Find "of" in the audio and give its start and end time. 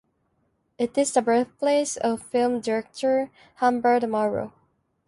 1.95-2.23